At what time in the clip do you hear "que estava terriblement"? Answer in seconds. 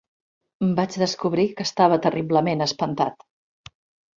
1.59-2.67